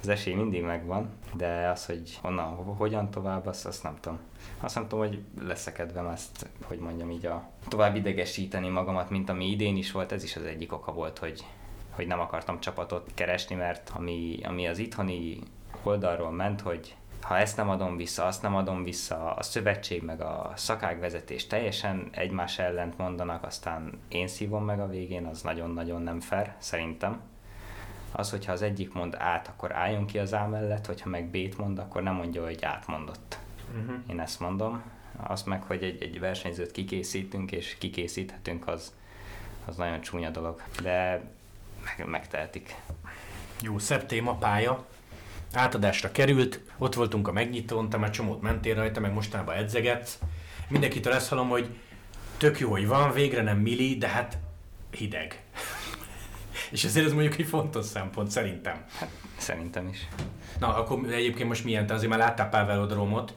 [0.00, 4.18] Az esély mindig megvan, de az, hogy honnan, hogyan tovább, azt, azt nem tudom.
[4.60, 9.28] Azt nem tudom, hogy lesz kedvem ezt, hogy mondjam így a tovább idegesíteni magamat, mint
[9.28, 11.44] ami idén is volt, ez is az egyik oka volt, hogy,
[11.90, 15.38] hogy nem akartam csapatot keresni, mert ami, ami az itthoni
[15.82, 20.20] oldalról ment, hogy ha ezt nem adom vissza, azt nem adom vissza, a szövetség meg
[20.20, 26.20] a szakágvezetés teljesen egymás ellent mondanak, aztán én szívom meg a végén, az nagyon-nagyon nem
[26.20, 27.20] fair, szerintem.
[28.12, 31.58] Az, hogyha az egyik mond át, akkor álljon ki az A mellett, hogyha meg B-t
[31.58, 33.38] mond, akkor nem mondja, hogy átmondott.
[33.80, 33.96] Uh-huh.
[34.08, 34.82] Én ezt mondom.
[35.16, 38.94] Azt meg, hogy egy, egy versenyzőt kikészítünk, és kikészíthetünk, az,
[39.64, 40.62] az nagyon csúnya dolog.
[40.82, 41.22] De
[41.84, 42.74] meg, megtehetik.
[43.60, 44.86] Jó, szebb téma, pálya
[45.56, 50.18] átadásra került, ott voltunk a megnyitón, te már csomót mentél rajta, meg mostanában edzegetsz.
[50.68, 51.68] Mindenkitől ezt hallom, hogy
[52.36, 54.38] tök jó, hogy van, végre nem milli, de hát
[54.90, 55.42] hideg.
[56.70, 58.84] És ezért ez mondjuk egy fontos szempont, szerintem.
[58.98, 60.08] Hát, szerintem is.
[60.58, 61.86] Na, akkor egyébként most milyen?
[61.86, 63.34] Te azért már láttál Pavelodromot,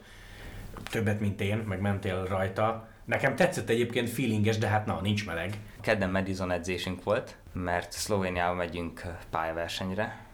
[0.90, 2.88] többet, mint én, meg mentél rajta.
[3.06, 5.58] Nekem tetszett egyébként feelinges, de hát na, nincs meleg.
[5.82, 10.27] Kedden Madison edzésünk volt, mert Szlovéniába megyünk pályaversenyre,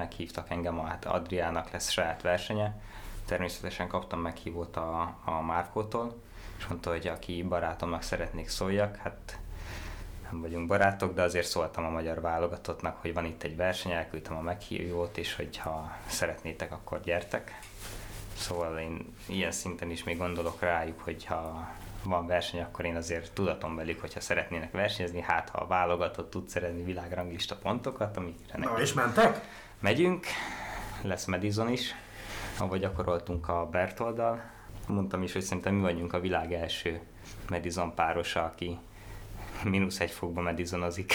[0.00, 2.80] meghívtak engem, hát Adriának lesz saját versenye.
[3.24, 6.20] Természetesen kaptam meghívót a, a Márkótól,
[6.58, 9.38] és mondta, hogy aki barátomnak szeretnék szóljak, hát
[10.30, 14.36] nem vagyunk barátok, de azért szóltam a magyar válogatottnak, hogy van itt egy verseny, elküldtem
[14.36, 17.58] a meghívót, és hogyha szeretnétek, akkor gyertek.
[18.36, 21.68] Szóval én ilyen szinten is még gondolok rájuk, hogy ha
[22.02, 26.48] van verseny, akkor én azért tudatom velük, hogyha szeretnének versenyezni, hát ha a válogatott tud
[26.48, 29.40] szerezni világranglista pontokat, amikre Na, és mentek?
[29.80, 30.26] Megyünk,
[31.02, 31.94] lesz Madison is,
[32.58, 34.42] ahol gyakoroltunk a Bertoldal.
[34.86, 37.00] Mondtam is, hogy szerintem mi vagyunk a világ első
[37.48, 38.78] Madison párosa, aki
[39.64, 41.14] mínusz egy fokba Madisonozik.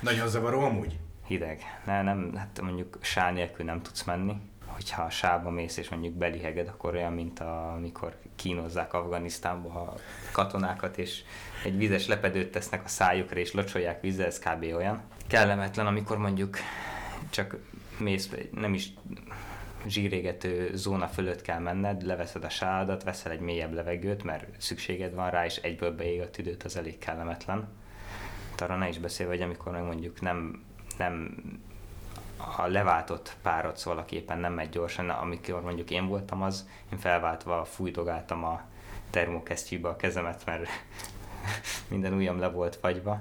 [0.00, 0.98] Nagyon zavaró amúgy?
[1.26, 1.62] Hideg.
[1.84, 4.36] Ne, nem, hát mondjuk sá nélkül nem tudsz menni.
[4.66, 9.94] Hogyha a sába mész és mondjuk beliheged, akkor olyan, mint a, amikor kínozzák Afganisztánba a
[10.30, 11.22] katonákat, és
[11.64, 14.62] egy vizes lepedőt tesznek a szájukra, és locsolják vízzel, ez kb.
[14.62, 15.02] olyan.
[15.26, 16.56] Kellemetlen, amikor mondjuk
[17.30, 17.56] csak
[18.02, 18.92] mész, nem is
[19.86, 25.30] zsírégető zóna fölött kell menned, leveszed a sádat, veszel egy mélyebb levegőt, mert szükséged van
[25.30, 27.68] rá, és egyből beég a tüdőt, az elég kellemetlen.
[28.58, 30.64] Arra ne is beszél, hogy amikor meg mondjuk nem,
[30.98, 31.34] nem
[32.56, 37.64] a leváltott párodsz valaki éppen nem megy gyorsan, amikor mondjuk én voltam az, én felváltva
[37.64, 38.60] fújdogáltam a
[39.10, 40.66] termokesztyűbe a kezemet, mert
[41.90, 43.20] minden ujjam le volt fagyva.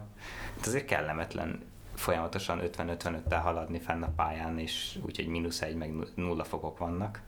[0.58, 1.71] Hát azért kellemetlen
[2.02, 7.22] folyamatosan 50-55-tel haladni fenn a pályán, és úgyhogy mínusz egy, meg nulla fokok vannak.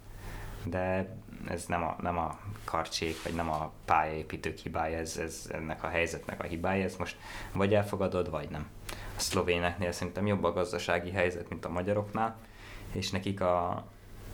[0.63, 1.15] De
[1.47, 5.87] ez nem a, nem a karcsék, vagy nem a pályaépítők hibája, ez, ez ennek a
[5.87, 7.17] helyzetnek a hibája, ez most
[7.51, 8.67] vagy elfogadod, vagy nem.
[8.89, 12.37] A szlovéneknél szerintem jobb a gazdasági helyzet, mint a magyaroknál,
[12.91, 13.85] és nekik a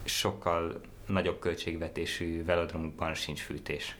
[0.03, 3.97] sokkal nagyobb költségvetésű velodromukban sincs fűtés.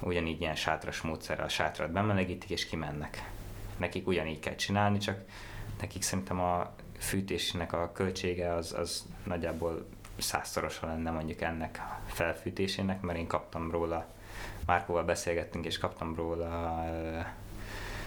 [0.00, 3.30] Ugyanígy ilyen sátras módszerrel sátrat bemelegítik és kimennek.
[3.76, 5.24] Nekik ugyanígy kell csinálni, csak
[5.80, 9.86] nekik szerintem a fűtésnek a költsége az, az nagyjából
[10.18, 14.06] százszorosa lenne mondjuk ennek a felfűtésének, mert én kaptam róla,
[14.66, 16.84] Márkóval beszélgettünk, és kaptam róla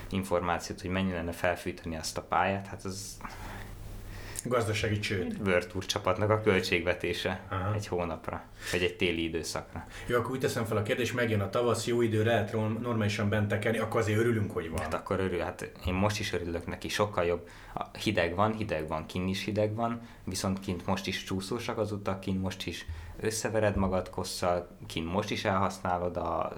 [0.09, 3.17] információt, hogy mennyi lenne felfűteni azt a pályát, hát az
[4.43, 5.37] Gazdasági csőd.
[5.45, 7.73] World Tour csapatnak a költségvetése Aha.
[7.73, 9.87] egy hónapra, vagy egy téli időszakra.
[10.05, 13.47] Jó, akkor úgy teszem fel a kérdést, megjön a tavasz, jó idő, lehet normálisan bent
[13.47, 14.79] tekerni, akkor azért örülünk, hogy van.
[14.79, 17.47] Hát akkor örül, hát én most is örülök neki, sokkal jobb.
[18.03, 22.19] Hideg van, hideg van, kinn is hideg van, viszont kint most is csúszósak az utak,
[22.19, 22.85] kint most is
[23.19, 26.57] összevered magad kosszal, kint most is elhasználod a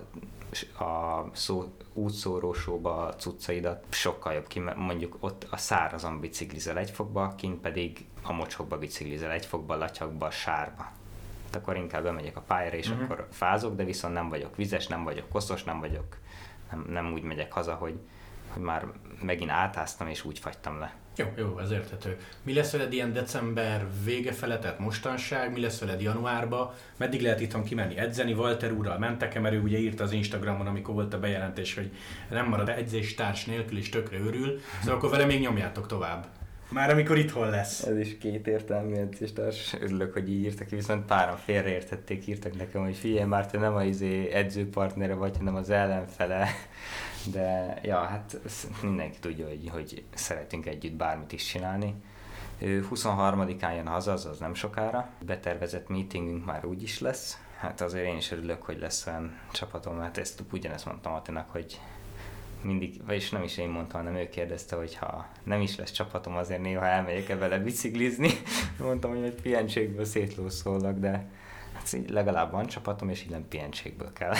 [0.79, 7.35] a szó, útszórósóba a cuccaidat, sokkal jobb ki, mondjuk ott a szárazon biciklizel egy fokba,
[7.35, 10.83] kint pedig a mocsokba biciklizel egy fokba, latyakba, sárba.
[11.45, 13.03] Hát akkor inkább bemegyek a pályára, és uh-huh.
[13.03, 16.17] akkor fázok, de viszont nem vagyok vizes, nem vagyok koszos, nem vagyok,
[16.71, 17.99] nem, nem úgy megyek haza, hogy,
[18.49, 18.85] hogy már
[19.21, 20.93] megint átáztam, és úgy fagytam le.
[21.19, 22.17] Jó, jó, ez érthető.
[22.43, 26.75] Mi lesz veled ilyen december vége fele, tehát mostanság, mi lesz veled januárba?
[26.97, 28.33] Meddig lehet itthon kimenni edzeni?
[28.33, 31.91] Walter úrral mentek-e, mert ő ugye írt az Instagramon, amikor volt a bejelentés, hogy
[32.29, 34.59] nem marad edzéstárs nélkül, és tökre örül.
[34.79, 36.38] Szóval akkor vele még nyomjátok tovább.
[36.71, 37.81] Már amikor itthon lesz.
[37.81, 39.73] Ez is két értelmű edzéstárs.
[39.73, 43.85] Örülök, hogy így írtak, viszont páran félreértették, írtak nekem, hogy figyelj már, te nem az
[43.85, 46.47] izé edzőpartnere vagy, hanem az ellenfele.
[47.31, 48.39] De ja, hát
[48.81, 51.93] mindenki tudja, hogy, hogy szeretünk együtt bármit is csinálni.
[52.61, 55.09] 23-án jön haza, az nem sokára.
[55.25, 57.37] Betervezett meetingünk már úgy is lesz.
[57.57, 61.79] Hát azért én is örülök, hogy lesz olyan csapatom, mert ezt ugyanezt mondtam Atinak, hogy
[62.61, 66.35] mindig, vagyis nem is én mondtam, hanem ő kérdezte, hogy ha nem is lesz csapatom,
[66.35, 68.29] azért néha elmegyek-e vele biciklizni.
[68.79, 71.29] Mondtam, hogy egy pihenségből szétlószólak, de
[71.73, 74.33] hát legalább van csapatom, és így nem pihenségből kell.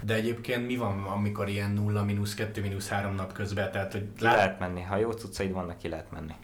[0.00, 3.70] De egyébként mi van, amikor ilyen 0, mínusz 2, mínusz 3 nap közben?
[3.72, 4.34] Tehát, hogy lát...
[4.34, 4.80] lehet menni.
[4.80, 6.34] Ha jó cuccaid vannak, ki lehet menni.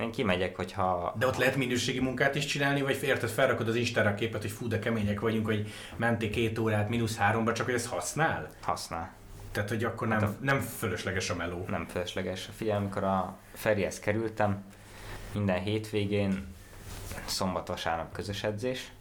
[0.00, 1.14] Én kimegyek, hogyha...
[1.18, 4.68] De ott lehet minőségi munkát is csinálni, vagy érted, felrakod az Instára képet, hogy fú,
[4.68, 8.50] de kemények vagyunk, hogy menték két órát mínusz háromba, csak hogy ez használ?
[8.62, 9.12] Használ.
[9.52, 10.36] Tehát, hogy akkor nem, hát a...
[10.40, 11.64] nem fölösleges a meló.
[11.68, 12.48] Nem fölösleges.
[12.56, 14.64] Figyelj, amikor a Ferihez kerültem,
[15.32, 16.46] minden hétvégén
[17.24, 18.92] szombat, vasárnap közös edzés,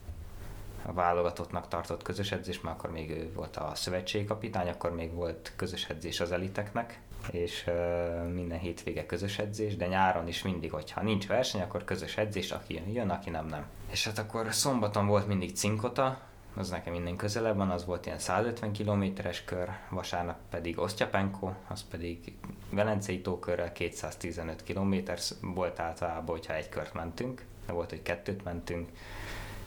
[0.85, 5.53] a válogatottnak tartott közös edzés, mert akkor még ő volt a szövetségkapitány, akkor még volt
[5.55, 6.99] közös edzés az eliteknek,
[7.31, 7.69] és
[8.33, 12.73] minden hétvége közös edzés, de nyáron is mindig, hogyha nincs verseny, akkor közös edzés, aki
[12.73, 13.65] jön, jön, aki nem, nem.
[13.91, 16.19] És hát akkor szombaton volt mindig cinkota,
[16.57, 21.83] az nekem minden közelebb van, az volt ilyen 150 kilométeres kör, vasárnap pedig Osztyapenko, az
[21.89, 22.33] pedig
[22.69, 24.95] Velencei tókörrel 215 km
[25.41, 28.89] volt általában, hogyha egy kört mentünk, de volt, hogy kettőt mentünk,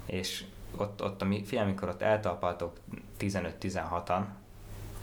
[0.06, 0.44] és
[0.76, 2.76] ott, ott ami, figyelj, amikor ott eltalpaltok
[3.18, 4.24] 15-16-an,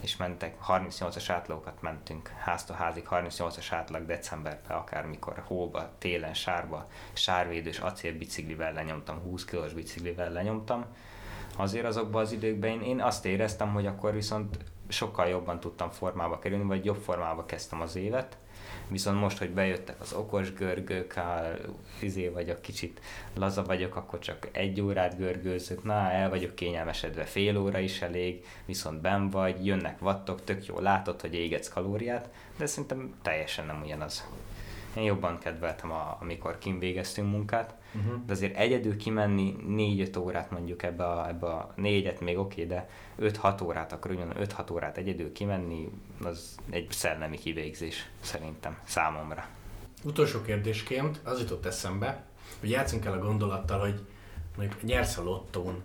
[0.00, 7.78] és mentek, 38-as átlagokat mentünk, háztól házig 38-as átlag decemberben, akármikor hóba, télen, sárba, sárvédős
[7.78, 10.84] acélbiciklivel lenyomtam, 20 kilós biciklivel lenyomtam.
[11.56, 16.38] Azért azokban az időkben én, én azt éreztem, hogy akkor viszont sokkal jobban tudtam formába
[16.38, 18.36] kerülni, vagy jobb formába kezdtem az évet,
[18.88, 21.42] Viszont most, hogy bejöttek az okos görgők, a,
[22.00, 23.00] izé vagyok, kicsit
[23.34, 28.44] laza vagyok, akkor csak egy órát görgőzök, na, el vagyok kényelmesedve, fél óra is elég,
[28.64, 33.82] viszont ben vagy, jönnek vattok, tök jó, látod, hogy égetsz kalóriát, de szerintem teljesen nem
[33.84, 34.26] ugyanaz.
[34.96, 38.24] Én jobban kedveltem, a, amikor kim végeztünk munkát, uh-huh.
[38.26, 42.76] de azért egyedül kimenni 4-5 órát mondjuk ebbe a, ebbe a négyet még oké, okay,
[42.76, 42.88] de
[43.42, 45.88] 5-6 órát, akkor ugyan 5-6 órát egyedül kimenni,
[46.22, 49.46] az egy szellemi kivégzés szerintem számomra.
[50.04, 52.24] Utolsó kérdésként az jutott eszembe,
[52.60, 54.00] hogy játszunk el a gondolattal, hogy
[54.56, 55.82] mondjuk nyersz a lottón,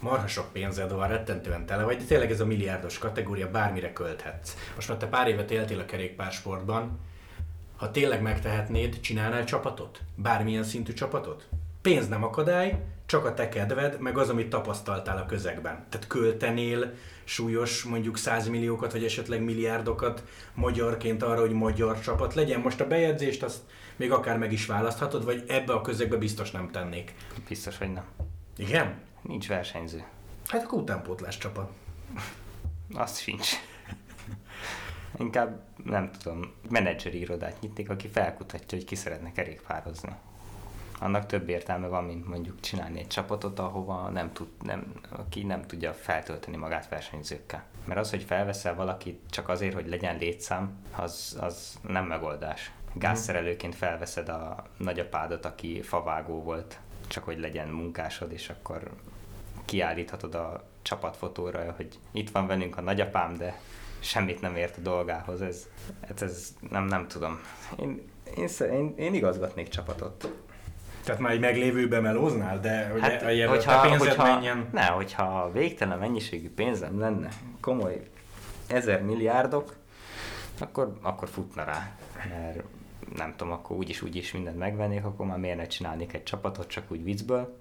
[0.00, 4.56] marha sok pénzed van, rettentően tele vagy, de tényleg ez a milliárdos kategória, bármire költhetsz.
[4.74, 6.98] Most már te pár évet éltél a kerékpársportban,
[7.84, 10.00] ha tényleg megtehetnéd, csinálnál csapatot?
[10.14, 11.48] Bármilyen szintű csapatot?
[11.82, 15.86] Pénz nem akadály, csak a te kedved, meg az, amit tapasztaltál a közegben.
[15.88, 16.94] Tehát költenél
[17.24, 22.60] súlyos mondjuk százmilliókat, vagy esetleg milliárdokat magyarként arra, hogy magyar csapat legyen.
[22.60, 23.60] Most a bejegyzést azt
[23.96, 27.14] még akár meg is választhatod, vagy ebbe a közegbe biztos nem tennék.
[27.48, 28.04] Biztos, hogy nem.
[28.56, 28.94] Igen?
[29.22, 30.04] Nincs versenyző.
[30.46, 31.70] Hát akkor utánpótlás csapat.
[32.94, 33.48] Azt sincs.
[35.18, 40.14] Inkább, nem tudom, menedzseri irodát nyitnék, aki felkutatja, hogy ki szeretne kerékpározni.
[41.00, 45.62] Annak több értelme van, mint mondjuk csinálni egy csapatot, ahova nem tud, nem, aki nem
[45.62, 47.64] tudja feltölteni magát versenyzőkkel.
[47.84, 52.72] Mert az, hogy felveszel valakit csak azért, hogy legyen létszám, az, az nem megoldás.
[52.92, 58.90] Gázszerelőként felveszed a nagyapádat, aki favágó volt, csak hogy legyen munkásod, és akkor
[59.64, 63.60] kiállíthatod a csapatfotóra, hogy itt van velünk a nagyapám, de
[64.04, 65.42] semmit nem ért a dolgához.
[65.42, 65.66] Ez,
[66.00, 67.40] ez, ez nem, nem tudom.
[67.80, 70.32] Én, én, én, én igazgatnék csapatot.
[71.04, 74.68] Tehát már egy meglévőbe melóznál, de hogy hát, a hogyha, a pénzed hogyha, menjen...
[74.72, 77.28] Ne, hogyha végtelen mennyiségű pénzem lenne,
[77.60, 78.10] komoly
[78.66, 79.76] ezer milliárdok,
[80.58, 81.96] akkor, akkor futna rá.
[82.16, 82.62] Mert
[83.16, 86.84] nem tudom, akkor úgyis úgyis mindent megvennék, akkor már miért ne csinálnék egy csapatot, csak
[86.88, 87.58] úgy viccből.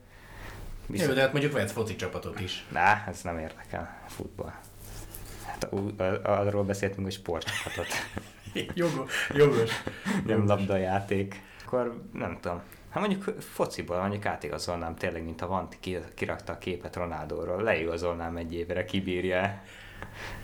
[0.86, 1.10] Viszont...
[1.10, 2.66] Jó, de hát mondjuk vehetsz foci csapatot is.
[2.72, 4.54] Na, ez nem érdekel, futball.
[5.72, 7.88] Hát arról beszéltünk, hogy sportcsapatot.
[8.74, 9.72] jogos, jogos.
[10.26, 11.42] Nem labdajáték.
[11.66, 12.62] Akkor nem tudom.
[12.90, 15.78] Hát mondjuk fociból mondjuk átigazolnám tényleg, mint a Vanti
[16.16, 19.62] kirakta a képet Ronaldóról, leigazolnám egy évre, kibírja.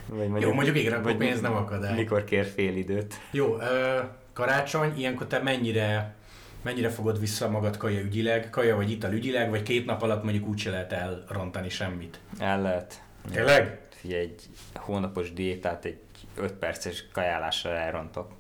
[0.06, 1.96] Vagy mondjuk, Jó, mondjuk igen, akkor pénz nem akadály.
[1.96, 3.20] Mikor kér fél időt.
[3.32, 4.00] Jó, ö,
[4.34, 6.18] karácsony, ilyenkor te mennyire
[6.62, 10.48] mennyire fogod vissza magad kaja ügyileg, kaja vagy ital ügyileg, vagy két nap alatt mondjuk
[10.48, 12.20] úgyse lehet elrontani semmit?
[12.40, 13.02] El lehet.
[13.32, 13.80] Tényleg?
[14.02, 14.42] Figyelj, egy
[14.76, 16.00] hónapos diétát egy
[16.36, 18.32] 5 perces kajálással elrontok.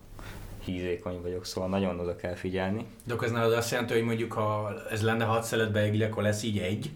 [0.63, 2.85] Hízékony vagyok, szóval nagyon oda kell figyelni.
[3.03, 6.23] De akkor ez nálad azt jelenti, hogy mondjuk ha ez lenne 6 szelet beigli, akkor
[6.23, 6.89] lesz így egy,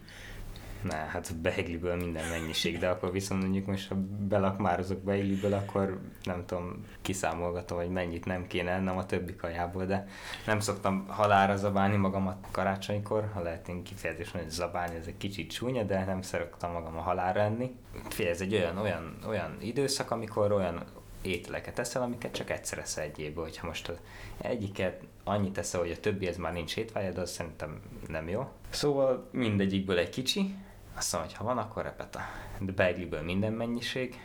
[0.84, 3.96] ne, hát beigliből minden mennyiség, de akkor viszont mondjuk most, ha
[4.28, 10.08] belakmározok beigliből, akkor nem tudom, kiszámolgatom, hogy mennyit nem kéne ennem a többi kajából, de
[10.46, 15.52] nem szoktam halára zabálni magamat karácsonykor, ha lehet én kifejezésen, hogy zabálni, ez egy kicsit
[15.52, 17.76] csúnya, de nem szeretem magam a halálra enni.
[18.18, 20.84] ez egy olyan, olyan, olyan időszak, amikor olyan
[21.24, 23.44] ételeket eszel, amiket csak egyszer eszel egy évből.
[23.44, 23.98] Hogyha most az
[24.38, 28.48] egyiket annyit eszel, hogy a többi ez már nincs étvágyad, az szerintem nem jó.
[28.70, 30.56] Szóval mindegyikből egy kicsi,
[30.96, 32.20] azt mondom, hogy ha van, akkor repeta.
[32.60, 34.20] De beigliből minden mennyiség,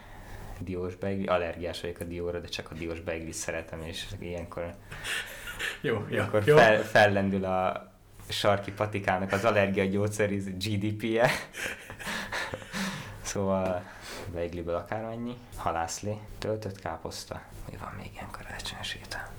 [0.59, 4.75] diós beigli, allergiás vagyok a dióra, de csak a diós beigli szeretem, és ilyenkor
[5.81, 6.57] jó, jó, akkor jó.
[6.57, 7.91] Fel, fellendül a
[8.29, 11.31] sarki patikának az allergia gyógyszer GDP-je.
[13.23, 13.83] szóval
[14.33, 19.31] beigliből akármennyi, halászlé, töltött káposzta, mi van még ilyen karácsonyos étel?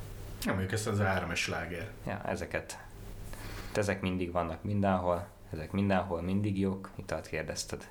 [0.43, 1.89] Nem, mondjuk ezt az árames sláger.
[2.05, 2.79] Ja, ezeket.
[3.73, 7.87] ezek mindig vannak mindenhol, ezek mindenhol mindig jók, italt kérdezted.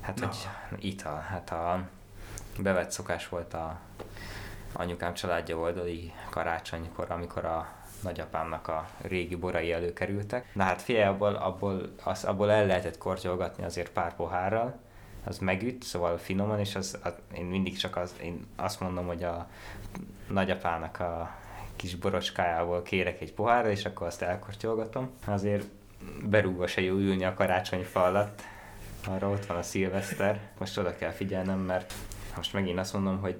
[0.00, 0.26] Hát, no.
[0.68, 1.88] hogy ital, hát a
[2.58, 3.78] bevett szokás volt a
[4.72, 7.68] anyukám családja oldali karácsonykor, amikor a
[8.02, 10.54] nagyapámnak a régi borai előkerültek.
[10.54, 14.80] Na hát figyelj, abból, abból, az, abból el lehetett kortyolgatni azért pár pohárral,
[15.24, 19.22] az megüt, szóval finoman, és az, az, én mindig csak az, én azt mondom, hogy
[19.22, 19.48] a
[20.28, 21.34] nagyapának a
[21.76, 25.10] kis borocskájából kérek egy pohárra, és akkor azt elkortyolgatom.
[25.26, 25.66] Azért
[26.24, 28.42] berúgva se jó ülni a karácsonyfa alatt.
[29.06, 30.40] Arra ott van a szilveszter.
[30.58, 31.92] Most oda kell figyelnem, mert
[32.36, 33.36] most megint azt mondom, hogy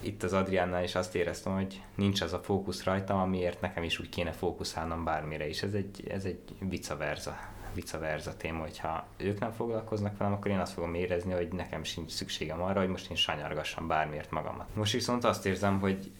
[0.00, 3.98] itt az Adriánnál is azt éreztem, hogy nincs az a fókusz rajtam, amiért nekem is
[3.98, 5.62] úgy kéne fókuszálnom bármire is.
[5.62, 7.36] Ez egy, ez egy vice versa,
[7.74, 11.84] vice versa téma, hogyha ők nem foglalkoznak velem, akkor én azt fogom érezni, hogy nekem
[11.84, 14.66] sincs szükségem arra, hogy most én sanyargassam bármiért magamat.
[14.74, 16.10] Most viszont azt érzem, hogy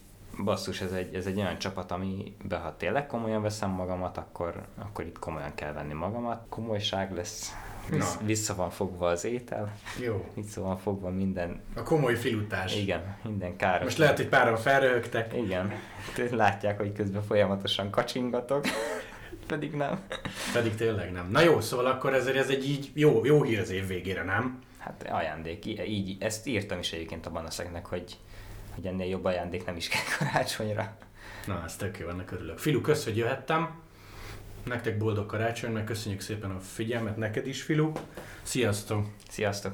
[0.43, 5.05] basszus, ez egy, ez egy olyan csapat, amiben ha tényleg komolyan veszem magamat, akkor, akkor
[5.05, 6.45] itt komolyan kell venni magamat.
[6.49, 7.53] Komolyság lesz,
[7.89, 9.77] Vissz, vissza van fogva az étel.
[9.99, 10.31] Jó.
[10.35, 11.61] Vissza van fogva minden.
[11.75, 12.75] A komoly filutás.
[12.75, 13.83] Igen, minden káros.
[13.83, 15.33] Most lehet, hogy páran felröhögtek.
[15.33, 15.71] Igen.
[16.31, 18.65] Látják, hogy közben folyamatosan kacsingatok.
[19.47, 19.99] Pedig nem.
[20.53, 21.29] Pedig tényleg nem.
[21.31, 24.59] Na jó, szóval akkor ezért ez egy így jó, jó hír az év végére, nem?
[24.77, 25.65] Hát ajándék.
[25.65, 28.17] Így, ezt írtam is egyébként a banaszeknek, hogy,
[28.77, 30.97] hogy ennél jobb ajándék nem is kell karácsonyra.
[31.45, 32.57] Na, ez tök jó, ennek örülök.
[32.57, 33.81] Filu, kösz, hogy jöhettem.
[34.63, 37.91] Nektek boldog karácsony, meg köszönjük szépen a figyelmet, neked is, Filu.
[38.41, 39.05] Sziasztok!
[39.29, 39.73] Sziasztok!